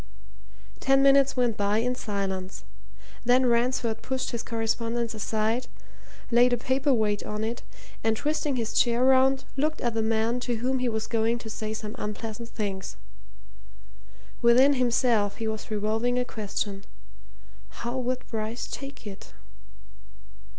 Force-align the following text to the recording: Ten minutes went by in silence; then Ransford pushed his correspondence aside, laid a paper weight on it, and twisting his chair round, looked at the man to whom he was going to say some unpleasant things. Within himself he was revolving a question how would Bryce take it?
Ten 0.79 1.03
minutes 1.03 1.37
went 1.37 1.55
by 1.57 1.77
in 1.77 1.93
silence; 1.93 2.63
then 3.23 3.45
Ransford 3.45 4.01
pushed 4.01 4.31
his 4.31 4.41
correspondence 4.41 5.13
aside, 5.13 5.67
laid 6.31 6.53
a 6.53 6.57
paper 6.57 6.91
weight 6.91 7.23
on 7.23 7.43
it, 7.43 7.61
and 8.03 8.17
twisting 8.17 8.55
his 8.55 8.73
chair 8.73 9.03
round, 9.05 9.45
looked 9.57 9.79
at 9.81 9.93
the 9.93 10.01
man 10.01 10.39
to 10.39 10.55
whom 10.55 10.79
he 10.79 10.89
was 10.89 11.05
going 11.05 11.37
to 11.37 11.51
say 11.51 11.71
some 11.75 11.95
unpleasant 11.99 12.49
things. 12.49 12.97
Within 14.41 14.73
himself 14.73 15.35
he 15.35 15.47
was 15.47 15.69
revolving 15.69 16.17
a 16.17 16.25
question 16.25 16.83
how 17.69 17.95
would 17.99 18.25
Bryce 18.27 18.65
take 18.65 19.05
it? 19.05 19.33